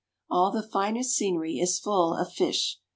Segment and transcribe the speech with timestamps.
[0.31, 2.79] All the finest scenery is full of fish.